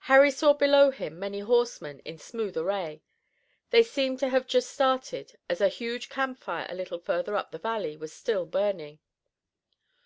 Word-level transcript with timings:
Harry 0.00 0.30
saw 0.30 0.52
below 0.52 0.90
him 0.90 1.18
many 1.18 1.40
horsemen 1.40 2.00
in 2.00 2.18
smooth 2.18 2.58
array. 2.58 3.02
They 3.70 3.82
seemed 3.82 4.18
to 4.18 4.28
have 4.28 4.46
just 4.46 4.70
started, 4.70 5.38
as 5.48 5.62
a 5.62 5.68
huge 5.68 6.10
campfire 6.10 6.66
a 6.68 6.74
little 6.74 6.98
further 6.98 7.36
up 7.36 7.52
the 7.52 7.58
valley 7.58 7.96
was 7.96 8.12
still 8.12 8.44
burning. 8.44 8.98